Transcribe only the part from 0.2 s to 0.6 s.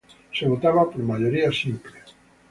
Se